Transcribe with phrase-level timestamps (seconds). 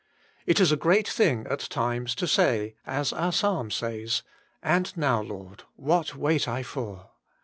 [0.47, 5.21] It is a great thing at times to say, as our psalm says:* And now,
[5.21, 7.11] Lord, what wait I for?'